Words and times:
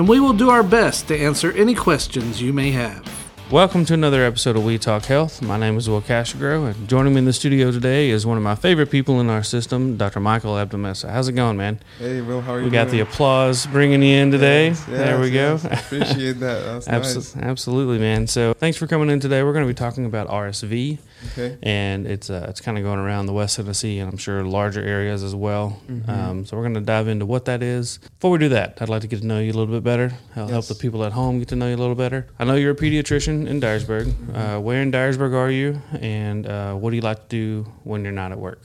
and 0.00 0.08
we 0.08 0.18
will 0.18 0.32
do 0.32 0.48
our 0.48 0.62
best 0.62 1.08
to 1.08 1.14
answer 1.14 1.52
any 1.52 1.74
questions 1.74 2.40
you 2.40 2.54
may 2.54 2.70
have. 2.70 3.06
Welcome 3.50 3.84
to 3.84 3.92
another 3.92 4.24
episode 4.24 4.56
of 4.56 4.64
We 4.64 4.78
Talk 4.78 5.04
Health. 5.04 5.42
My 5.42 5.58
name 5.58 5.76
is 5.76 5.90
Will 5.90 6.00
Cashagro, 6.00 6.72
and 6.72 6.88
joining 6.88 7.12
me 7.12 7.18
in 7.18 7.26
the 7.26 7.34
studio 7.34 7.70
today 7.70 8.08
is 8.08 8.24
one 8.24 8.38
of 8.38 8.42
my 8.42 8.54
favorite 8.54 8.90
people 8.90 9.20
in 9.20 9.28
our 9.28 9.42
system, 9.42 9.98
Dr. 9.98 10.18
Michael 10.18 10.54
Abdelmessa. 10.54 11.10
How's 11.10 11.28
it 11.28 11.32
going, 11.32 11.58
man? 11.58 11.80
Hey, 11.98 12.22
Will, 12.22 12.40
how 12.40 12.54
are 12.54 12.60
you? 12.60 12.64
We 12.64 12.70
got 12.70 12.88
the 12.88 13.00
applause 13.00 13.66
bringing 13.66 14.02
you 14.02 14.16
in 14.16 14.30
today. 14.30 14.68
Yes, 14.68 14.84
there 14.86 15.20
we 15.20 15.28
yes, 15.28 15.64
go. 15.64 15.68
Appreciate 15.68 16.40
that. 16.40 16.64
That's 16.64 16.88
Abso- 16.88 17.36
nice. 17.36 17.36
Absolutely, 17.36 17.98
man. 17.98 18.26
So 18.26 18.54
thanks 18.54 18.78
for 18.78 18.86
coming 18.86 19.10
in 19.10 19.20
today. 19.20 19.42
We're 19.42 19.52
going 19.52 19.66
to 19.66 19.70
be 19.70 19.76
talking 19.76 20.06
about 20.06 20.28
RSV, 20.28 20.98
Okay. 21.32 21.58
and 21.62 22.06
it's 22.06 22.30
uh, 22.30 22.46
it's 22.48 22.60
kind 22.60 22.78
of 22.78 22.84
going 22.84 22.98
around 22.98 23.26
the 23.26 23.32
West 23.32 23.56
Tennessee 23.56 23.98
and 23.98 24.10
I'm 24.10 24.16
sure 24.16 24.42
larger 24.44 24.82
areas 24.82 25.22
as 25.22 25.34
well. 25.34 25.80
Mm-hmm. 25.88 26.10
Um, 26.10 26.46
so 26.46 26.56
we're 26.56 26.62
going 26.64 26.74
to 26.74 26.80
dive 26.80 27.08
into 27.08 27.26
what 27.26 27.44
that 27.44 27.62
is. 27.62 27.98
Before 27.98 28.30
we 28.30 28.38
do 28.38 28.48
that, 28.50 28.78
I'd 28.80 28.88
like 28.88 29.02
to 29.02 29.08
get 29.08 29.20
to 29.20 29.26
know 29.26 29.38
you 29.38 29.52
a 29.52 29.56
little 29.58 29.74
bit 29.74 29.84
better. 29.84 30.12
I'll 30.36 30.48
help 30.48 30.66
the 30.66 30.74
people 30.74 31.04
at 31.04 31.12
home 31.12 31.38
get 31.38 31.48
to 31.48 31.56
know 31.56 31.68
you 31.68 31.76
a 31.76 31.76
little 31.76 31.94
better. 31.94 32.26
I 32.38 32.44
know 32.44 32.54
you're 32.54 32.72
a 32.72 32.76
pediatrician 32.76 33.46
in 33.46 33.60
Dyersburg. 33.60 34.06
Mm-hmm. 34.06 34.36
Uh, 34.36 34.60
where 34.60 34.82
in 34.82 34.90
Dyersburg 34.92 35.34
are 35.34 35.50
you, 35.50 35.80
and 36.00 36.46
uh, 36.46 36.74
what 36.74 36.90
do 36.90 36.96
you 36.96 37.02
like 37.02 37.28
to 37.28 37.64
do 37.64 37.72
when 37.84 38.02
you're 38.02 38.12
not 38.12 38.32
at 38.32 38.38
work? 38.38 38.62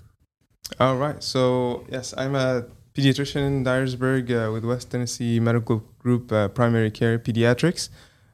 All 0.80 0.98
right. 0.98 1.22
So, 1.24 1.86
yes, 1.90 2.14
I'm 2.18 2.36
a 2.36 2.66
pediatrician 2.94 3.46
in 3.46 3.64
Dyersburg 3.64 4.32
uh, 4.32 4.52
with 4.52 4.66
West 4.66 4.92
Tennessee 4.92 5.40
Medical 5.40 5.84
Group 6.00 6.32
uh, 6.32 6.48
Primary 6.48 6.92
Care 6.92 7.20
Pediatrics. 7.20 7.90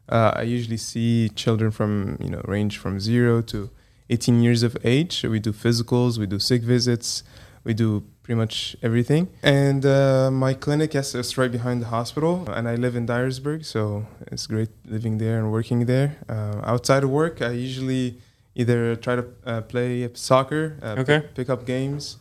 Uh, 0.07 0.31
I 0.35 0.43
usually 0.43 0.77
see 0.77 1.29
children 1.29 1.71
from, 1.71 2.17
you 2.19 2.29
know, 2.29 2.41
range 2.45 2.77
from 2.77 2.99
zero 2.99 3.41
to 3.43 3.69
18 4.11 4.41
years 4.43 4.61
of 4.63 4.77
age. 4.83 5.23
We 5.23 5.39
do 5.39 5.51
physicals, 5.53 6.17
we 6.17 6.25
do 6.27 6.37
sick 6.39 6.61
visits, 6.61 7.23
we 7.63 7.73
do 7.73 8.03
pretty 8.23 8.37
much 8.37 8.75
everything. 8.83 9.29
And 9.41 9.85
uh, 9.85 10.29
my 10.31 10.53
clinic, 10.53 10.93
yes, 10.93 11.15
is 11.15 11.37
right 11.37 11.51
behind 11.51 11.81
the 11.81 11.87
hospital. 11.87 12.45
And 12.49 12.67
I 12.67 12.75
live 12.75 12.95
in 12.95 13.07
Dyersburg, 13.07 13.65
so 13.65 14.05
it's 14.31 14.45
great 14.47 14.69
living 14.85 15.17
there 15.17 15.39
and 15.39 15.51
working 15.51 15.85
there. 15.85 16.17
Uh, 16.29 16.61
outside 16.63 17.03
of 17.03 17.09
work, 17.09 17.41
I 17.41 17.51
usually 17.51 18.17
either 18.53 18.95
try 18.97 19.15
to 19.15 19.25
uh, 19.45 19.61
play 19.61 20.09
soccer, 20.13 20.77
uh, 20.83 20.95
Okay. 21.01 21.19
pick, 21.21 21.33
pick 21.35 21.49
up 21.49 21.65
games. 21.65 22.17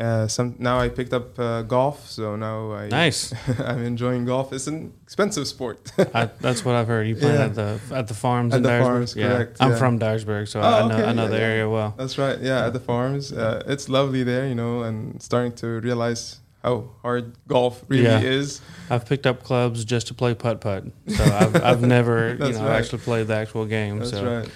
Uh, 0.00 0.26
some 0.26 0.54
now 0.58 0.80
I 0.80 0.88
picked 0.88 1.12
up 1.12 1.38
uh, 1.38 1.60
golf, 1.62 2.08
so 2.08 2.34
now 2.34 2.72
I 2.72 2.88
Nice. 2.88 3.34
I'm 3.58 3.84
enjoying 3.84 4.24
golf. 4.24 4.50
It's 4.52 4.66
an 4.66 4.94
expensive 5.02 5.46
sport. 5.46 5.92
I, 6.14 6.30
that's 6.40 6.64
what 6.64 6.74
I've 6.74 6.86
heard. 6.86 7.06
You 7.06 7.16
play 7.16 7.34
Yeah. 7.34 7.44
at 7.44 7.54
the 7.54 7.80
at 7.92 8.08
the 8.08 8.14
farms 8.14 8.54
At 8.54 8.58
in 8.58 8.62
the 8.62 8.68
Dyersburg. 8.70 8.82
farms, 8.82 9.16
yeah, 9.16 9.28
correct, 9.28 9.56
I'm 9.60 9.76
from 9.76 9.98
Dyersburg, 9.98 10.48
so 10.48 10.60
Oh, 10.60 10.64
I 10.64 10.88
know 10.88 10.94
okay, 10.94 11.04
I 11.04 11.12
know 11.12 11.24
yeah, 11.24 11.28
the 11.28 11.36
yeah. 11.36 11.42
area 11.52 11.68
well. 11.68 11.94
That's 11.98 12.16
right. 12.16 12.38
Yeah, 12.40 12.66
at 12.66 12.72
the 12.72 12.80
farms, 12.80 13.30
uh, 13.32 13.62
it's 13.66 13.88
lovely 13.90 14.22
there, 14.22 14.46
you 14.48 14.54
know, 14.54 14.82
and 14.84 15.20
starting 15.22 15.52
to 15.56 15.66
realize 15.80 16.40
how 16.62 16.90
hard 17.02 17.34
golf 17.48 17.84
really 17.88 18.04
Yeah. 18.04 18.20
is. 18.20 18.60
I've 18.88 19.04
picked 19.06 19.26
up 19.26 19.42
clubs 19.42 19.84
just 19.84 20.06
to 20.08 20.14
play 20.14 20.34
putt 20.34 20.60
putt, 20.62 20.84
so 21.08 21.24
I've, 21.24 21.56
I've 21.62 21.82
never 21.96 22.32
you 22.32 22.38
know 22.38 22.64
right. 22.64 22.78
actually 22.80 22.98
played 23.00 23.26
the 23.28 23.34
actual 23.34 23.66
game. 23.66 23.98
That's 23.98 24.10
so, 24.12 24.24
right. 24.40 24.48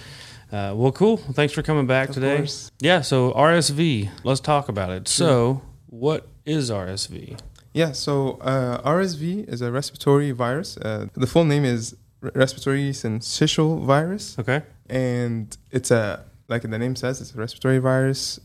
Uh, 0.53 0.72
well, 0.77 0.93
cool. 0.93 1.16
Thanks 1.16 1.53
for 1.53 1.62
coming 1.62 1.87
back 1.87 2.09
Of 2.10 2.15
today. 2.16 2.37
course. 2.38 2.71
Yeah, 2.81 3.00
so 3.00 3.32
RSV. 3.32 4.10
Let's 4.25 4.41
talk 4.41 4.69
about 4.69 4.91
it. 4.91 5.09
So, 5.09 5.62
what 5.87 6.27
is 6.44 6.71
RSV? 6.71 7.38
Yeah, 7.72 7.93
so 7.93 8.38
uh, 8.41 8.81
RSV 8.82 9.49
is 9.49 9.60
a 9.60 9.72
respiratory 9.72 10.31
virus. 10.31 10.77
Uh, 10.77 11.06
the 11.15 11.27
full 11.27 11.44
name 11.44 11.65
is 11.65 11.97
respiratory 12.21 12.91
syncytial 12.91 13.84
virus, 13.84 14.38
Okay. 14.38 14.62
and 14.88 15.56
it's 15.72 15.91
a 15.91 16.25
like 16.49 16.62
the 16.62 16.78
name 16.78 16.94
says, 16.94 17.21
it's 17.21 17.34
a 17.34 17.38
respiratory 17.38 17.78
virus. 17.78 18.38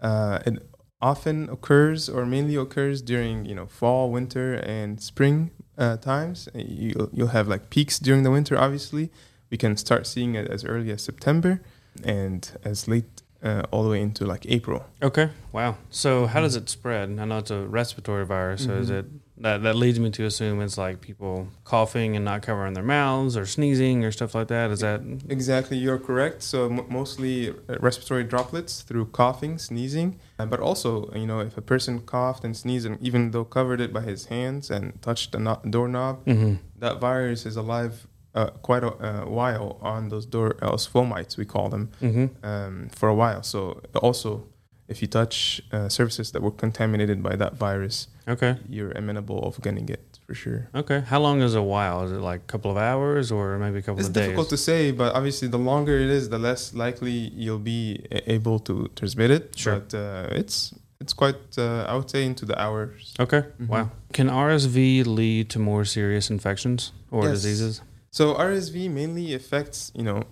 Uh, 0.00 0.40
it 0.46 0.66
often 1.00 1.48
occurs 1.50 2.08
or 2.08 2.24
mainly 2.26 2.56
occurs 2.56 3.02
during 3.02 3.44
you 3.44 3.54
know 3.54 3.66
fall, 3.66 4.10
winter, 4.10 4.54
and 4.54 5.00
spring 5.00 5.50
uh, 5.78 5.96
times. 5.98 6.48
You 6.54 7.08
you'll 7.12 7.28
have 7.28 7.46
like 7.46 7.70
peaks 7.70 7.98
during 8.00 8.24
the 8.24 8.30
winter. 8.32 8.58
Obviously, 8.58 9.10
we 9.52 9.58
can 9.58 9.76
start 9.76 10.06
seeing 10.06 10.34
it 10.34 10.48
as 10.50 10.64
early 10.64 10.90
as 10.90 11.02
September 11.02 11.60
and 12.02 12.50
as 12.64 12.88
late 12.88 13.20
uh, 13.44 13.62
all 13.72 13.82
the 13.84 13.90
way 13.90 14.00
into 14.00 14.24
like 14.24 14.46
April. 14.46 14.80
Okay. 15.02 15.28
Wow. 15.52 15.76
So, 15.90 16.26
how 16.26 16.38
Mm-hmm. 16.38 16.42
does 16.44 16.56
it 16.56 16.68
spread? 16.70 17.06
I 17.20 17.24
know 17.26 17.38
it's 17.38 17.50
a 17.50 17.62
respiratory 17.80 18.24
virus. 18.24 18.64
So, 18.64 18.72
is 18.84 18.88
Mhm. 18.90 18.98
it 19.00 19.06
that 19.42 19.62
that 19.64 19.74
leads 19.84 19.98
me 19.98 20.08
to 20.10 20.22
assume 20.24 20.60
it's 20.62 20.78
like 20.78 21.00
people 21.00 21.48
coughing 21.64 22.14
and 22.16 22.24
not 22.24 22.42
covering 22.48 22.74
their 22.74 22.84
mouths, 22.96 23.36
or 23.36 23.44
sneezing, 23.44 24.04
or 24.04 24.12
stuff 24.12 24.32
like 24.38 24.46
that? 24.56 24.70
Is 24.70 24.80
that 24.80 25.00
Exactly, 25.28 25.76
you're 25.84 25.98
correct. 25.98 26.38
So 26.52 26.58
m- 26.66 26.86
mostly 26.88 27.34
uh, 27.50 27.54
respiratory 27.88 28.24
droplets 28.32 28.72
through 28.86 29.06
coughing, 29.06 29.58
sneezing, 29.58 30.10
uh, 30.38 30.46
but 30.52 30.60
also 30.60 31.10
you 31.22 31.26
know 31.30 31.40
if 31.40 31.54
a 31.58 31.62
person 31.72 31.92
coughed 32.14 32.44
and 32.46 32.54
sneezed, 32.56 32.86
and 32.88 32.96
even 33.08 33.32
though 33.32 33.44
covered 33.58 33.80
it 33.86 33.92
by 33.92 34.02
his 34.12 34.26
hands 34.26 34.70
and 34.70 34.84
touched 35.02 35.32
the 35.32 35.40
no- 35.46 35.60
doorknob, 35.68 36.14
Mhm. 36.24 36.58
that 36.78 37.00
virus 37.00 37.44
is 37.44 37.56
alive 37.56 38.06
uh, 38.34 38.46
quite 38.62 38.82
a 38.84 38.92
uh, 38.92 39.24
while 39.26 39.78
on 39.82 40.08
those 40.08 40.26
door 40.26 40.56
uh, 40.62 40.70
those 40.70 40.86
fomites 40.88 41.36
we 41.36 41.44
call 41.44 41.68
them 41.68 41.88
Mhm. 42.00 42.30
um, 42.42 42.88
for 42.98 43.08
a 43.08 43.14
while. 43.14 43.42
So 43.42 43.80
also, 44.02 44.44
if 44.88 45.00
you 45.02 45.08
touch 45.08 45.62
uh, 45.72 45.88
surfaces 45.88 46.32
that 46.32 46.42
were 46.42 46.50
contaminated 46.64 47.22
by 47.22 47.36
that 47.36 47.52
virus, 47.58 48.08
Okay. 48.28 48.56
you're 48.68 48.92
amenable 48.92 49.38
of 49.48 49.60
getting 49.62 49.88
it 49.88 50.18
for 50.26 50.34
sure. 50.34 50.68
Okay. 50.74 51.00
How 51.12 51.20
long 51.20 51.42
is 51.42 51.54
a 51.54 51.62
while? 51.62 52.04
Is 52.06 52.12
it 52.12 52.20
like 52.30 52.40
a 52.48 52.50
couple 52.52 52.70
of 52.70 52.76
hours 52.76 53.30
or 53.32 53.58
maybe 53.58 53.78
a 53.78 53.82
couple 53.82 54.00
It's 54.00 54.08
of 54.08 54.14
days? 54.14 54.22
It's 54.22 54.28
difficult 54.28 54.48
to 54.50 54.56
say, 54.56 54.92
but 54.92 55.14
obviously, 55.14 55.48
the 55.48 55.58
longer 55.58 55.94
it 55.98 56.10
is, 56.10 56.28
the 56.28 56.38
less 56.38 56.72
likely 56.74 57.16
you'll 57.42 57.64
be 57.76 58.04
able 58.36 58.58
to 58.60 58.88
transmit 58.96 59.30
it. 59.30 59.44
Sure. 59.56 59.74
But 59.80 59.94
uh, 59.94 60.40
it's 60.40 60.74
it's 61.02 61.12
quite, 61.14 61.40
uh, 61.58 61.84
I 61.90 61.96
would 61.96 62.08
say, 62.10 62.24
into 62.24 62.44
the 62.46 62.56
hours. 62.64 63.12
okay. 63.18 63.42
Mhm. 63.60 63.68
Wow. 63.68 63.90
Can 64.12 64.28
RSV 64.30 65.02
lead 65.04 65.48
to 65.50 65.58
more 65.58 65.84
serious 65.84 66.30
infections 66.30 66.92
or 67.10 67.24
Yes. 67.24 67.32
diseases? 67.42 67.82
So 68.12 68.34
RSV 68.34 68.90
mainly 68.90 69.32
affects, 69.32 69.90
you 69.94 70.02
know, 70.02 70.24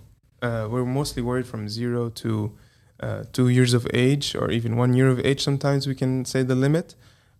uh, 0.43 0.67
we're 0.69 0.85
mostly 0.85 1.23
worried 1.23 1.47
from 1.47 1.67
zero 1.67 2.09
to 2.09 2.51
uh, 2.99 3.23
two 3.33 3.49
years 3.49 3.73
of 3.73 3.87
age, 3.91 4.35
or 4.35 4.51
even 4.51 4.77
one 4.77 4.93
year 4.93 5.07
of 5.09 5.19
age. 5.25 5.41
Sometimes 5.43 5.87
we 5.87 5.95
can 5.95 6.23
say 6.23 6.43
the 6.43 6.53
limit, 6.53 6.93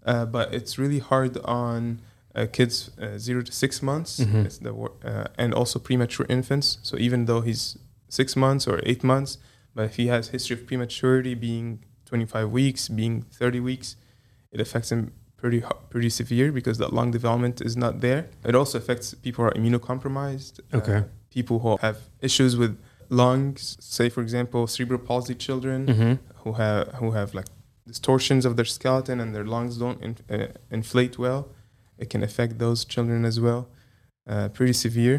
uh, 0.04 0.26
but 0.26 0.52
it's 0.52 0.80
really 0.80 0.98
hard 0.98 1.38
on 1.46 2.02
uh, 2.34 2.48
kids 2.52 2.90
uh, 3.00 3.20
zero 3.20 3.44
to 3.44 3.52
six 3.52 3.84
months, 3.84 4.20
Mhm. 4.20 4.46
it's 4.46 4.58
the 4.58 4.74
uh, 4.74 5.28
and 5.38 5.54
also 5.54 5.78
premature 5.78 6.26
infants. 6.28 6.80
So 6.82 6.98
even 6.98 7.26
though 7.26 7.42
he's 7.42 7.78
six 8.10 8.36
months 8.36 8.68
or 8.68 8.80
eight 8.84 9.04
months, 9.04 9.38
but 9.76 9.86
if 9.86 9.96
he 9.98 10.08
has 10.08 10.30
history 10.30 10.56
of 10.56 10.66
prematurity 10.66 11.36
being 11.36 11.84
25 12.06 12.50
weeks, 12.50 12.88
being 12.90 13.26
30 13.32 13.60
weeks, 13.60 13.96
it 14.52 14.60
affects 14.60 14.92
him 14.92 15.12
pretty 15.42 15.62
pretty 15.94 16.10
severe 16.22 16.50
because 16.60 16.78
that 16.84 16.92
lung 17.00 17.10
development 17.12 17.56
is 17.70 17.76
not 17.84 17.94
there. 18.08 18.22
It 18.50 18.56
also 18.62 18.76
affects 18.82 19.08
people 19.26 19.40
who 19.44 19.48
are 19.50 19.54
immunocompromised. 19.60 20.54
uh, 20.74 20.78
Okay. 20.80 21.00
people 21.38 21.58
who 21.64 21.72
have 21.88 21.98
issues 22.28 22.52
with 22.62 22.74
lungs, 23.10 23.62
say 23.80 24.08
for 24.16 24.22
example, 24.22 24.62
cerebral 24.68 25.00
palsy 25.10 25.36
children 25.48 25.80
Mm-hmm. 25.88 26.14
who 26.44 26.52
have 26.62 26.84
who 27.00 27.10
have 27.20 27.30
like 27.40 27.50
distortions 27.92 28.44
of 28.46 28.54
their 28.58 28.70
skeleton 28.78 29.20
and 29.24 29.30
their 29.36 29.48
lungs 29.56 29.74
don't 29.84 30.00
in, 30.06 30.12
uh, 30.30 30.48
inflate 30.78 31.16
well. 31.26 31.42
It 32.04 32.08
can 32.14 32.22
affect 32.30 32.54
those 32.66 32.80
children 32.94 33.26
as 33.32 33.38
well, 33.46 33.62
uh, 34.32 34.48
pretty 34.58 34.74
severe. 34.88 35.18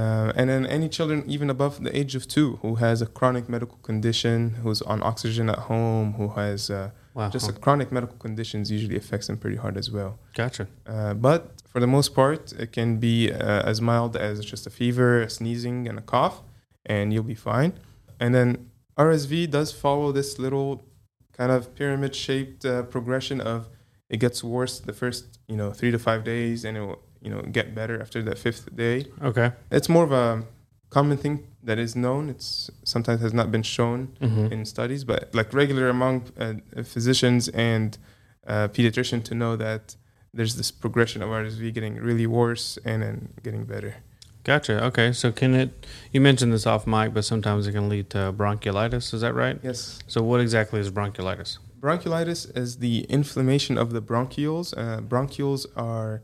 Uh, 0.00 0.32
and 0.38 0.46
then 0.50 0.62
any 0.66 0.88
children 0.96 1.18
even 1.34 1.48
above 1.56 1.74
the 1.86 1.92
age 2.00 2.14
of 2.18 2.24
two 2.36 2.48
who 2.62 2.70
has 2.76 2.96
a 3.02 3.06
chronic 3.18 3.48
medical 3.48 3.78
condition, 3.88 4.38
who's 4.62 4.82
on 4.92 4.98
oxygen 5.02 5.46
at 5.54 5.60
home, 5.70 6.08
who 6.18 6.26
has 6.40 6.70
uh, 6.70 6.90
Wow. 7.14 7.28
just 7.28 7.48
a 7.48 7.52
chronic 7.52 7.90
medical 7.90 8.16
conditions 8.16 8.70
usually 8.70 8.96
affects 8.96 9.26
them 9.26 9.36
pretty 9.36 9.56
hard 9.56 9.76
as 9.76 9.90
well. 9.90 10.18
gotcha. 10.34 10.68
Uh, 10.86 11.14
but 11.14 11.52
for 11.68 11.80
the 11.80 11.86
most 11.86 12.14
part, 12.14 12.52
it 12.52 12.72
can 12.72 12.98
be 12.98 13.32
uh, 13.32 13.62
as 13.62 13.80
mild 13.80 14.16
as 14.16 14.44
just 14.44 14.66
a 14.66 14.70
fever, 14.70 15.22
a 15.22 15.30
sneezing, 15.30 15.88
and 15.88 15.98
a 15.98 16.02
cough, 16.02 16.42
and 16.86 17.12
you'll 17.12 17.22
be 17.22 17.34
fine. 17.34 17.72
And 18.18 18.34
then 18.34 18.70
RSV 18.98 19.50
does 19.50 19.72
follow 19.72 20.12
this 20.12 20.38
little 20.38 20.84
kind 21.32 21.50
of 21.50 21.74
pyramid 21.74 22.14
shaped 22.14 22.64
uh, 22.64 22.82
progression 22.82 23.40
of 23.40 23.68
it 24.08 24.18
gets 24.18 24.42
worse 24.42 24.80
the 24.80 24.92
first 24.92 25.38
you 25.46 25.56
know 25.56 25.72
three 25.72 25.90
to 25.90 25.98
five 25.98 26.24
days, 26.24 26.64
and 26.64 26.76
it 26.76 26.80
will 26.80 27.00
you 27.22 27.30
know 27.30 27.42
get 27.42 27.74
better 27.74 28.00
after 28.00 28.22
the 28.22 28.34
fifth 28.36 28.74
day. 28.74 29.06
Okay. 29.22 29.52
It's 29.70 29.88
more 29.88 30.04
of 30.04 30.12
a 30.12 30.44
common 30.90 31.16
thing 31.16 31.46
that 31.62 31.78
is 31.78 31.94
known. 31.94 32.28
It's 32.30 32.70
sometimes 32.84 33.20
has 33.20 33.34
not 33.34 33.50
been 33.50 33.62
shown 33.62 34.16
Mm-hmm. 34.20 34.52
in 34.52 34.64
studies, 34.64 35.04
but 35.04 35.34
like 35.34 35.52
regular 35.52 35.88
among 35.88 36.30
uh, 36.38 36.54
physicians 36.84 37.48
and 37.48 37.98
uh, 38.46 38.68
pediatrician 38.68 39.22
to 39.24 39.34
know 39.34 39.56
that 39.56 39.96
there's 40.32 40.56
this 40.56 40.70
progression 40.70 41.22
of 41.22 41.28
RSV 41.28 41.74
getting 41.74 41.96
really 41.96 42.26
worse 42.26 42.78
and 42.84 43.02
then 43.02 43.32
getting 43.42 43.64
better. 43.64 43.96
Gotcha. 44.44 44.82
Okay. 44.86 45.12
So 45.12 45.30
can 45.32 45.54
it? 45.54 45.86
You 46.12 46.20
mentioned 46.22 46.52
this 46.52 46.66
off 46.66 46.86
mic, 46.86 47.12
but 47.12 47.24
sometimes 47.26 47.66
it 47.66 47.72
can 47.72 47.88
lead 47.90 48.08
to 48.10 48.32
bronchiolitis. 48.32 49.12
Is 49.12 49.20
that 49.20 49.34
right? 49.34 49.58
Yes. 49.62 49.98
So 50.06 50.22
what 50.22 50.40
exactly 50.40 50.80
is 50.80 50.90
bronchiolitis? 50.90 51.58
Bronchiolitis 51.78 52.56
is 52.56 52.78
the 52.78 53.00
inflammation 53.10 53.76
of 53.76 53.92
the 53.92 54.00
bronchioles. 54.00 54.72
Uh, 54.76 55.00
bronchioles 55.02 55.66
are 55.76 56.22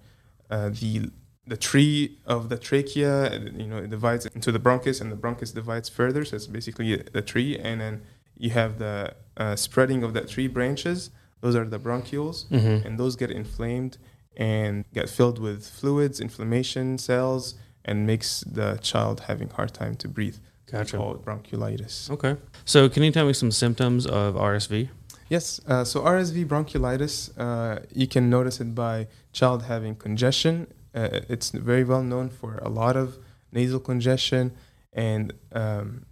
uh, 0.50 0.70
the 0.70 1.10
the 1.46 1.56
tree 1.56 2.19
of 2.26 2.48
the 2.48 2.58
trachea. 2.58 3.38
You 3.62 3.66
know, 3.66 3.78
it 3.78 3.90
divides 3.90 4.26
into 4.26 4.50
the 4.52 4.58
bronchus, 4.58 5.00
and 5.00 5.10
the 5.12 5.16
bronchus 5.16 5.54
divides 5.54 5.88
further. 5.88 6.25
So 6.25 6.37
it's 6.37 6.46
basically 6.46 6.96
the 6.96 7.22
tree, 7.22 7.56
and 7.58 7.81
then 7.81 8.02
you 8.37 8.50
have 8.50 8.78
the 8.78 9.14
uh, 9.37 9.56
spreading 9.56 10.02
of 10.02 10.12
that 10.14 10.28
tree 10.28 10.48
branches. 10.48 11.10
Those 11.40 11.54
are 11.56 11.64
the 11.64 11.78
bronchioles, 11.78 12.46
Mm-hmm. 12.48 12.87
and 12.87 12.98
those 12.98 13.14
get 13.16 13.31
inflamed 13.31 13.98
and 14.37 14.84
get 14.93 15.08
filled 15.08 15.38
with 15.38 15.66
fluids, 15.66 16.20
inflammation 16.20 16.98
cells, 16.98 17.54
and 17.84 18.06
makes 18.06 18.40
the 18.40 18.78
child 18.82 19.20
having 19.20 19.49
hard 19.50 19.72
time 19.72 19.94
to 19.96 20.08
breathe. 20.08 20.37
Gotcha. 20.70 20.96
Called 20.96 21.25
bronchiolitis. 21.25 22.10
Okay. 22.10 22.37
So 22.64 22.88
can 22.88 23.02
you 23.04 23.12
tell 23.12 23.25
me 23.26 23.32
some 23.32 23.52
symptoms 23.52 24.04
of 24.04 24.34
RSV? 24.34 24.88
Yes. 25.28 25.60
Uh, 25.66 25.84
so 25.84 26.00
RSV 26.00 26.44
bronchiolitis, 26.46 27.31
uh, 27.38 27.78
you 27.94 28.06
can 28.08 28.28
notice 28.28 28.60
it 28.60 28.75
by 28.75 29.06
child 29.32 29.62
having 29.64 29.94
congestion. 29.94 30.66
Uh, 30.96 31.20
it's 31.28 31.50
very 31.50 31.84
well 31.84 32.02
known 32.02 32.28
for 32.31 32.56
a 32.62 32.69
lot 32.70 32.96
of 32.96 33.19
nasal 33.52 33.78
congestion, 33.81 34.52
and 34.93 35.32
um, 35.52 36.06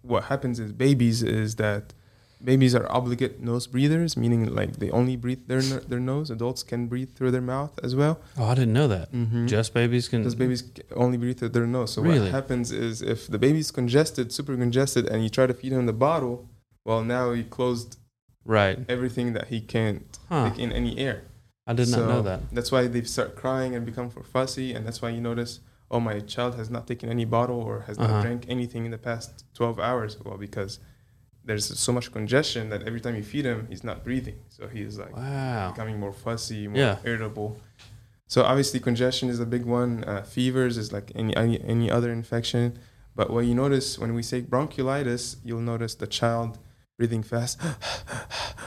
what 0.00 0.24
happens 0.24 0.58
is 0.58 0.72
babies 0.72 1.22
is 1.22 1.56
that 1.56 1.92
babies 2.42 2.74
are 2.74 2.90
obligate 2.90 3.40
nose 3.40 3.66
breathers, 3.68 4.16
meaning 4.16 4.46
like 4.52 4.72
they 4.82 4.90
only 4.90 5.16
breathe 5.16 5.46
their 5.46 5.60
their 5.60 6.00
nose. 6.00 6.30
Adults 6.30 6.62
can 6.62 6.86
breathe 6.88 7.10
through 7.14 7.30
their 7.30 7.46
mouth 7.54 7.78
as 7.82 7.94
well. 7.94 8.14
Oh, 8.38 8.46
I 8.46 8.54
didn't 8.54 8.72
know 8.72 8.88
that. 8.88 9.12
Mm-hmm. 9.12 9.46
Just 9.46 9.74
babies 9.74 10.08
can. 10.08 10.20
Because 10.22 10.34
babies 10.34 10.62
only 10.96 11.18
breathe 11.18 11.38
through 11.38 11.50
their 11.50 11.66
nose. 11.66 11.92
So 11.92 12.02
Really? 12.02 12.20
what 12.20 12.30
happens 12.30 12.72
is 12.72 13.02
if 13.02 13.28
the 13.28 13.38
baby's 13.38 13.70
congested, 13.70 14.32
super 14.32 14.56
congested, 14.56 15.06
and 15.06 15.22
you 15.22 15.28
try 15.28 15.46
to 15.46 15.54
feed 15.54 15.72
him 15.72 15.86
the 15.86 15.92
bottle, 16.08 16.48
well, 16.84 17.04
now 17.04 17.32
he 17.32 17.44
closed 17.44 17.96
right. 18.44 18.78
everything 18.88 19.34
that 19.34 19.46
he 19.48 19.60
can't 19.60 20.18
Huh. 20.28 20.48
take 20.50 20.58
in 20.58 20.72
any 20.72 20.98
air. 20.98 21.22
I 21.66 21.72
did 21.74 21.88
not 21.88 21.96
So 21.98 22.08
know 22.08 22.22
that. 22.22 22.40
That's 22.50 22.72
why 22.72 22.86
they 22.88 23.02
start 23.02 23.36
crying 23.36 23.74
and 23.74 23.86
become 23.86 24.10
fussy, 24.10 24.72
and 24.74 24.86
that's 24.86 25.00
why 25.00 25.10
you 25.10 25.20
notice, 25.20 25.60
oh, 25.90 26.00
my 26.00 26.20
child 26.20 26.56
has 26.56 26.68
not 26.70 26.86
taken 26.86 27.08
any 27.08 27.24
bottle 27.24 27.60
or 27.60 27.80
has 27.86 27.98
Uh-huh. 27.98 28.12
not 28.12 28.22
drank 28.22 28.46
anything 28.48 28.84
in 28.84 28.90
the 28.90 28.98
past 28.98 29.44
12 29.54 29.78
hours. 29.78 30.18
Well, 30.24 30.36
because 30.38 30.80
there's 31.44 31.66
so 31.78 31.92
much 31.92 32.12
congestion 32.12 32.68
that 32.70 32.82
every 32.84 33.00
time 33.00 33.14
you 33.16 33.22
feed 33.22 33.44
him, 33.44 33.66
he's 33.68 33.84
not 33.84 34.02
breathing. 34.04 34.38
So 34.48 34.68
he's 34.68 34.98
like 34.98 35.16
Wow. 35.16 35.70
becoming 35.72 35.98
more 36.00 36.12
fussy, 36.12 36.66
more 36.68 36.78
Yeah. 36.78 36.98
irritable. 37.04 37.56
So 38.26 38.42
obviously, 38.44 38.80
congestion 38.80 39.28
is 39.28 39.40
a 39.40 39.46
big 39.46 39.64
one. 39.64 40.04
Uh, 40.04 40.22
fevers 40.22 40.76
is 40.78 40.92
like 40.92 41.12
any, 41.14 41.36
any 41.36 41.60
any 41.62 41.90
other 41.90 42.10
infection. 42.12 42.78
But 43.14 43.28
what 43.30 43.44
you 43.44 43.54
notice 43.54 43.98
when 43.98 44.14
we 44.14 44.22
say 44.22 44.40
bronchiolitis, 44.40 45.36
you'll 45.44 45.60
notice 45.72 45.94
the 45.94 46.06
child 46.06 46.58
breathing 46.96 47.22
fast, 47.22 47.60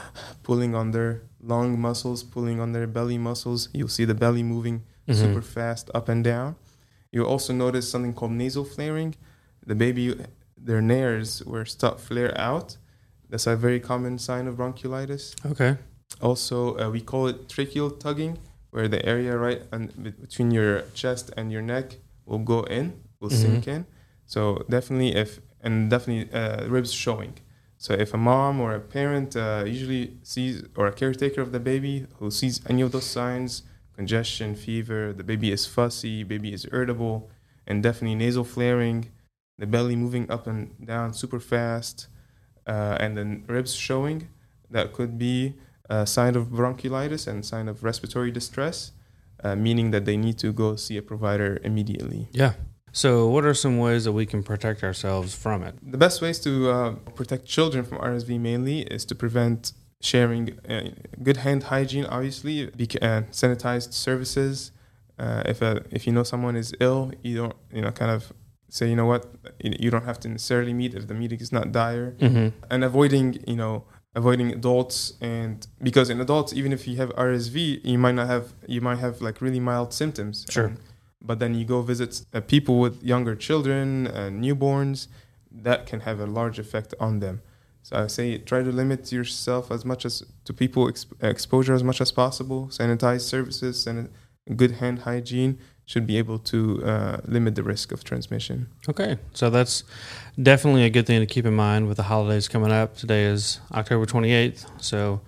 pulling 0.46 0.74
on 0.76 0.92
their 0.92 1.12
lung 1.52 1.70
muscles, 1.86 2.22
pulling 2.22 2.58
on 2.60 2.70
their 2.72 2.86
belly 2.86 3.18
muscles. 3.18 3.68
You'll 3.76 3.94
see 3.98 4.06
the 4.12 4.14
belly 4.24 4.44
moving 4.54 4.76
Mhm. 5.08 5.16
super 5.22 5.42
fast 5.42 5.90
up 5.98 6.08
and 6.08 6.22
down. 6.22 6.54
You'll 7.12 7.26
also 7.34 7.52
notice 7.52 7.86
something 7.92 8.14
called 8.18 8.32
nasal 8.42 8.64
flaring. 8.64 9.10
The 9.70 9.74
baby, 9.74 10.04
their 10.68 10.80
nares 10.80 11.42
will 11.50 11.64
start 11.76 11.96
flare 12.08 12.32
out. 12.50 12.76
That's 13.30 13.46
a 13.48 13.56
very 13.56 13.80
common 13.80 14.18
sign 14.18 14.46
of 14.46 14.54
bronchiolitis. 14.56 15.24
Okay. 15.52 15.72
Also, 16.20 16.56
uh, 16.78 16.90
we 16.94 17.00
call 17.00 17.26
it 17.32 17.48
tracheal 17.48 17.90
tugging, 18.04 18.38
where 18.70 18.88
the 18.94 19.02
area 19.04 19.32
right 19.46 19.62
and 19.72 19.84
between 20.22 20.50
your 20.58 20.72
chest 21.00 21.24
and 21.36 21.50
your 21.54 21.62
neck 21.74 21.86
will 22.28 22.44
go 22.54 22.60
in, 22.78 22.84
will 23.20 23.30
Mhm. 23.30 23.42
sink 23.42 23.66
in. 23.74 23.82
So 24.26 24.64
definitely, 24.76 25.10
if 25.22 25.40
and 25.66 25.90
definitely 25.90 26.26
uh, 26.40 26.68
ribs 26.74 26.92
showing. 26.92 27.32
So 27.86 27.94
if 27.94 28.12
a 28.12 28.16
mom 28.16 28.60
or 28.60 28.74
a 28.74 28.80
parent 28.80 29.36
uh, 29.36 29.62
usually 29.64 30.14
sees 30.24 30.64
or 30.74 30.88
a 30.88 30.92
caretaker 30.92 31.40
of 31.40 31.52
the 31.52 31.60
baby 31.60 32.06
who 32.18 32.32
sees 32.32 32.60
any 32.68 32.82
of 32.82 32.90
those 32.90 33.06
signs, 33.06 33.62
congestion, 33.94 34.56
fever, 34.56 35.12
the 35.12 35.22
baby 35.22 35.52
is 35.52 35.66
fussy, 35.66 36.24
baby 36.24 36.52
is 36.52 36.66
irritable, 36.72 37.30
and 37.64 37.84
definitely 37.84 38.16
nasal 38.16 38.42
flaring, 38.42 39.12
the 39.56 39.68
belly 39.68 39.94
moving 39.94 40.28
up 40.28 40.48
and 40.48 40.74
down 40.84 41.14
super 41.14 41.38
fast, 41.38 42.08
uh, 42.66 42.96
and 42.98 43.16
then 43.16 43.44
ribs 43.46 43.72
showing, 43.72 44.30
that 44.68 44.92
could 44.92 45.16
be 45.16 45.54
a 45.88 46.04
sign 46.08 46.34
of 46.34 46.48
bronchiolitis 46.48 47.28
and 47.28 47.46
sign 47.46 47.68
of 47.68 47.84
respiratory 47.84 48.32
distress, 48.32 48.90
uh, 49.44 49.54
meaning 49.54 49.92
that 49.92 50.04
they 50.04 50.16
need 50.16 50.38
to 50.38 50.52
go 50.52 50.74
see 50.74 50.96
a 50.96 51.02
provider 51.02 51.60
immediately. 51.62 52.26
Yeah. 52.32 52.54
So, 53.02 53.08
what 53.28 53.44
are 53.44 53.52
some 53.52 53.76
ways 53.86 54.04
that 54.06 54.12
we 54.20 54.24
can 54.32 54.42
protect 54.42 54.82
ourselves 54.82 55.34
from 55.34 55.58
it? 55.68 55.74
The 55.94 55.98
best 55.98 56.22
ways 56.22 56.38
to 56.46 56.50
uh, 56.70 56.92
protect 57.20 57.44
children 57.56 57.84
from 57.84 57.98
RSV 57.98 58.40
mainly 58.40 58.78
is 58.96 59.04
to 59.10 59.14
prevent 59.14 59.60
sharing 60.00 60.44
uh, 60.66 60.88
good 61.22 61.38
hand 61.44 61.64
hygiene, 61.64 62.06
obviously, 62.06 62.56
bec- 62.80 63.02
uh, 63.02 63.20
sanitized 63.42 63.92
services. 63.92 64.72
Uh, 65.18 65.42
if 65.52 65.60
a, 65.60 65.82
if 65.90 66.06
you 66.06 66.12
know 66.16 66.22
someone 66.22 66.56
is 66.56 66.68
ill, 66.80 67.12
you 67.22 67.34
don't 67.40 67.56
you 67.76 67.82
know 67.82 67.90
kind 68.00 68.10
of 68.10 68.32
say 68.70 68.88
you 68.88 68.96
know 68.96 69.08
what 69.12 69.22
you 69.62 69.70
you 69.78 69.90
don't 69.90 70.06
have 70.10 70.18
to 70.24 70.28
necessarily 70.36 70.72
meet 70.72 70.94
if 70.94 71.06
the 71.06 71.14
meeting 71.22 71.40
is 71.46 71.52
not 71.52 71.72
dire, 71.72 72.08
Mm-hmm. 72.18 72.48
and 72.72 72.80
avoiding 72.82 73.28
you 73.46 73.56
know 73.62 73.84
avoiding 74.14 74.48
adults 74.52 74.96
and 75.20 75.66
because 75.88 76.08
in 76.08 76.18
adults 76.26 76.50
even 76.54 76.72
if 76.72 76.88
you 76.88 76.96
have 76.96 77.10
RSV 77.28 77.84
you 77.84 77.98
might 78.04 78.14
not 78.20 78.26
have 78.34 78.46
you 78.66 78.80
might 78.80 79.00
have 79.06 79.20
like 79.26 79.36
really 79.42 79.60
mild 79.60 79.92
symptoms 79.92 80.46
Sure. 80.48 80.68
And- 80.68 80.78
but 81.26 81.38
then 81.38 81.54
you 81.54 81.64
go 81.64 81.82
visit 81.82 82.24
uh, 82.32 82.40
people 82.40 82.78
with 82.78 83.02
younger 83.02 83.34
children 83.34 84.06
and 84.06 84.42
newborns 84.42 85.08
that 85.50 85.86
can 85.86 86.00
have 86.00 86.20
a 86.20 86.26
large 86.26 86.58
effect 86.58 86.94
on 87.00 87.20
them 87.20 87.40
so 87.82 87.96
I 87.96 88.06
say 88.06 88.38
try 88.38 88.62
to 88.62 88.72
limit 88.72 89.12
yourself 89.12 89.70
as 89.70 89.84
much 89.84 90.04
as 90.04 90.22
to 90.44 90.52
people 90.52 90.86
exp- 90.86 91.22
exposure 91.22 91.74
as 91.74 91.84
much 91.84 92.00
as 92.00 92.12
possible 92.12 92.68
sanitize 92.68 93.22
services 93.22 93.86
and 93.86 94.08
good 94.54 94.72
hand 94.72 95.00
hygiene 95.00 95.58
should 95.86 96.06
be 96.06 96.18
able 96.18 96.38
to 96.40 96.84
uh, 96.84 97.20
limit 97.26 97.54
the 97.54 97.62
risk 97.62 97.92
of 97.92 98.02
transmission 98.04 98.68
Okay. 98.88 99.18
So, 99.34 99.50
that's 99.50 99.84
definitely 100.40 100.84
a 100.84 100.90
good 100.90 101.06
thing 101.06 101.20
to 101.20 101.26
keep 101.26 101.46
in 101.46 101.54
mind 101.54 101.88
with 101.88 101.96
the 101.96 102.04
holidays 102.04 102.48
coming 102.48 102.72
up. 102.72 102.96
Today 102.96 103.24
is 103.24 103.60
October 103.72 104.06
28th. 104.06 104.66
So, 104.80 105.20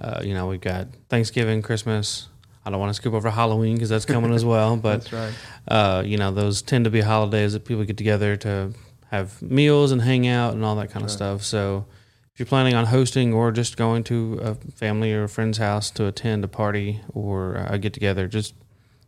uh, 0.00 0.20
you 0.22 0.34
know, 0.34 0.46
we've 0.46 0.60
got 0.60 0.88
Thanksgiving, 1.08 1.62
Christmas. 1.62 2.28
I 2.68 2.70
don't 2.70 2.80
want 2.80 2.90
to 2.90 2.94
skip 2.94 3.14
over 3.14 3.30
Halloween 3.30 3.74
because 3.76 3.88
that's 3.88 4.04
coming 4.04 4.32
as 4.34 4.44
well. 4.44 4.76
But, 4.88 5.00
that's 5.04 5.12
right 5.12 5.34
uh, 5.68 6.02
you 6.04 6.18
know, 6.18 6.30
those 6.30 6.60
tend 6.62 6.84
to 6.84 6.90
be 6.90 7.00
holidays 7.00 7.54
that 7.54 7.64
people 7.64 7.82
get 7.84 7.96
together 7.96 8.36
to 8.36 8.72
have 9.10 9.40
meals 9.42 9.90
and 9.90 10.02
hang 10.02 10.26
out 10.26 10.52
and 10.54 10.62
all 10.64 10.76
that 10.76 10.90
kind 10.90 11.02
of 11.04 11.10
Right. 11.10 11.16
stuff. 11.16 11.42
So, 11.42 11.86
if 12.34 12.38
you're 12.38 12.46
planning 12.46 12.74
on 12.74 12.86
hosting 12.86 13.32
or 13.32 13.50
just 13.52 13.76
going 13.76 14.04
to 14.04 14.38
a 14.42 14.54
family 14.54 15.12
or 15.12 15.24
a 15.24 15.28
friend's 15.28 15.58
house 15.58 15.90
to 15.92 16.06
attend 16.06 16.44
a 16.44 16.48
party 16.48 17.00
or 17.12 17.54
a 17.68 17.78
get 17.78 17.92
together, 17.94 18.28
just 18.28 18.54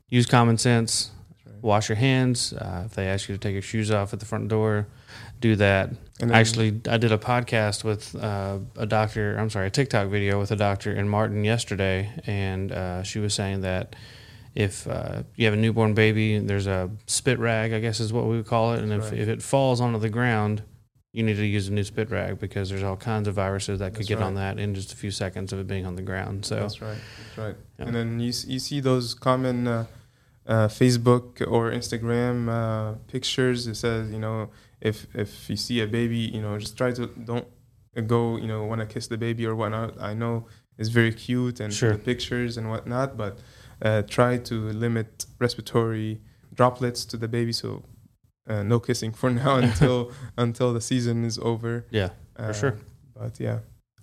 use 0.09 0.27
common 0.27 0.57
sense. 0.59 1.11
Right. 1.63 1.65
Wash 1.65 1.89
your 1.89 1.97
hands. 1.97 2.53
Uh, 2.53 2.83
if 2.87 2.95
they 2.95 3.07
ask 3.07 3.29
you 3.29 3.35
to 3.35 3.39
take 3.41 3.53
your 3.53 3.63
shoes 3.63 3.91
off 3.91 4.13
at 4.13 4.21
the 4.21 4.27
front 4.27 4.49
door, 4.49 4.87
do 5.41 5.57
that. 5.57 5.89
and 6.21 6.31
then- 6.31 6.33
Actually, 6.33 6.81
I 6.89 6.97
did 6.99 7.13
a 7.13 7.19
podcast 7.19 7.85
with 7.85 8.15
uh, 8.17 8.59
a 8.77 8.87
doctor. 8.87 9.37
I'm 9.39 9.51
sorry, 9.51 9.67
a 9.69 9.71
TikTok 9.71 10.09
video 10.09 10.39
with 10.39 10.51
a 10.51 10.57
doctor 10.57 10.93
in 10.93 11.09
Martin 11.09 11.45
yesterday, 11.45 12.11
and 12.27 12.73
uh, 12.73 13.03
she 13.03 13.19
was 13.19 13.35
saying 13.35 13.63
that 13.63 13.97
if 14.55 14.87
uh, 14.89 15.23
you 15.37 15.45
have 15.47 15.55
a 15.55 15.57
newborn 15.57 15.95
baby, 15.95 16.39
there's 16.39 16.67
a 16.67 16.91
spit 17.07 17.39
rag, 17.39 17.73
I 17.73 17.81
guess 17.81 18.01
is 18.01 18.13
what 18.13 18.25
we 18.27 18.37
would 18.37 18.47
call 18.47 18.75
it, 18.75 18.81
and 18.83 18.93
if, 18.93 19.11
Right. 19.11 19.21
if 19.21 19.29
it 19.29 19.43
falls 19.43 19.81
onto 19.81 19.99
the 19.99 20.09
ground, 20.09 20.63
you 21.13 21.23
need 21.25 21.37
to 21.37 21.45
use 21.47 21.67
a 21.69 21.73
new 21.73 21.83
spit 21.85 22.11
rag 22.11 22.39
because 22.39 22.69
there's 22.69 22.83
all 22.85 22.97
kinds 22.97 23.27
of 23.27 23.35
viruses 23.35 23.79
that 23.81 23.91
could 23.95 24.01
That's 24.03 24.09
get 24.09 24.23
on 24.23 24.35
that 24.37 24.59
in 24.61 24.75
just 24.77 24.93
a 24.93 24.97
few 24.97 25.11
seconds 25.11 25.53
of 25.53 25.59
it 25.59 25.67
being 25.67 25.85
on 25.87 25.97
the 25.97 26.03
ground. 26.03 26.45
So 26.47 26.57
That's 26.57 26.81
right. 26.81 26.99
That's 27.27 27.39
right. 27.39 27.57
Yeah. 27.79 27.87
And 27.87 27.95
then 27.95 28.21
you 28.21 28.33
you 28.47 28.59
see 28.61 28.79
those 28.81 29.15
common 29.15 29.67
uh, 30.47 30.69
Facebook 30.69 31.41
or 31.47 31.71
Instagram 31.71 32.49
uh, 32.49 32.95
pictures. 33.09 33.67
It 33.67 33.77
says 33.77 34.11
you 34.13 34.19
know 34.19 34.51
if 34.81 35.07
if 35.15 35.49
you 35.51 35.57
see 35.57 35.81
a 35.81 35.87
baby, 35.87 36.19
you 36.19 36.41
know 36.43 36.59
just 36.59 36.77
try 36.77 36.93
to 36.93 37.07
don't 37.07 37.47
go 38.07 38.37
you 38.37 38.47
know 38.47 38.65
want 38.65 38.81
to 38.81 38.87
kiss 38.87 39.07
the 39.09 39.19
baby 39.19 39.47
or 39.47 39.55
whatnot. 39.55 40.01
I 40.01 40.15
know 40.15 40.47
it's 40.79 40.89
very 40.89 41.13
cute 41.13 41.61
and 41.61 41.73
Sure. 41.73 41.93
the 41.93 41.99
pictures 41.99 42.57
and 42.57 42.69
whatnot, 42.71 43.17
but 43.17 43.39
uh, 43.83 44.03
try 44.03 44.39
to 44.39 44.55
limit 44.73 45.27
respiratory 45.39 46.21
droplets 46.55 47.05
to 47.07 47.17
the 47.17 47.29
baby. 47.29 47.53
So. 47.53 47.83
Uh, 48.49 48.65
no 48.65 48.81
kissing 48.81 49.13
for 49.13 49.31
now 49.45 49.57
until 49.57 50.11
until 50.37 50.73
the 50.73 50.81
season 50.81 51.25
is 51.25 51.39
over. 51.39 51.85
yeah. 51.91 52.09
Uh, 52.37 52.53
sure. 52.53 52.75
But 53.15 53.39
yeah, 53.39 53.59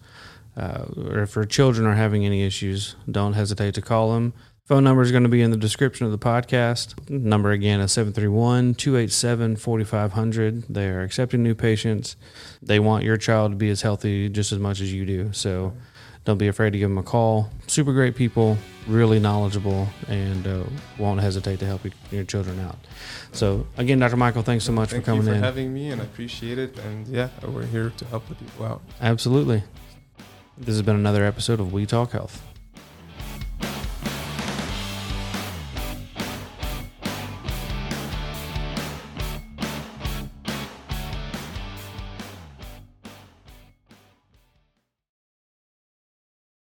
uh, 0.56 0.85
or 0.96 1.23
if 1.23 1.35
your 1.35 1.44
children 1.44 1.87
are 1.87 1.94
having 1.94 2.25
any 2.25 2.44
issues, 2.44 2.96
don't 3.11 3.32
hesitate 3.32 3.75
to 3.75 3.82
call 3.82 4.12
them. 4.12 4.35
Phone 4.66 4.82
number 4.82 5.02
is 5.02 5.12
going 5.12 5.23
to 5.23 5.28
be 5.28 5.42
in 5.42 5.52
the 5.52 5.56
description 5.56 6.06
of 6.06 6.12
the 6.12 6.18
podcast. 6.18 7.08
Number 7.08 7.52
again 7.52 7.80
is 7.80 7.92
731 7.92 8.75
287 8.75 9.56
4500. 9.56 10.64
They 10.68 10.88
are 10.88 11.02
accepting 11.02 11.44
new 11.44 11.54
patients. 11.54 12.16
They 12.61 12.80
want 12.80 13.04
your 13.04 13.16
child 13.16 13.52
to 13.52 13.56
be 13.56 13.70
as 13.70 13.82
healthy 13.82 14.28
just 14.28 14.50
as 14.50 14.58
much 14.58 14.80
as 14.80 14.92
you 14.92 15.06
do. 15.06 15.32
So 15.32 15.73
don't 16.26 16.38
be 16.38 16.49
afraid 16.49 16.73
to 16.73 16.78
give 16.78 16.90
them 16.90 16.99
a 16.99 17.02
call. 17.02 17.49
Super 17.68 17.92
great 17.92 18.16
people, 18.16 18.59
really 18.87 19.21
knowledgeable, 19.21 19.88
and 20.09 20.47
uh, 20.47 20.64
won't 20.99 21.21
hesitate 21.21 21.61
to 21.61 21.66
help 21.66 21.85
you, 21.85 21.92
your 22.11 22.25
children 22.25 22.59
out. 22.61 22.76
So, 23.33 23.66
again, 23.76 24.00
Dr. 24.00 24.16
Michael, 24.16 24.42
thanks 24.42 24.64
so 24.64 24.73
much 24.73 24.90
Thank 24.90 25.04
for 25.04 25.12
coming 25.12 25.23
you 25.23 25.28
for 25.30 25.37
in. 25.37 25.42
having 25.42 25.73
me, 25.73 25.90
and 25.90 26.02
I 26.02 26.04
appreciate 26.04 26.59
it. 26.59 26.76
And 26.80 27.06
yeah, 27.06 27.28
we're 27.47 27.64
here 27.64 27.92
to 27.97 28.04
help 28.06 28.28
the 28.28 28.35
people 28.35 28.66
out. 28.66 28.83
Absolutely. 29.00 29.62
This 30.59 30.75
has 30.75 30.83
been 30.83 30.97
another 30.97 31.25
episode 31.25 31.61
of 31.61 31.73
We 31.73 31.87
Talk 31.87 32.11
Health. 32.11 32.42